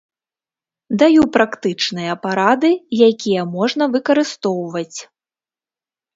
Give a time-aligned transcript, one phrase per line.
[1.03, 2.71] Даю практычныя парады,
[3.09, 4.99] якія можна выкарыстоўваць.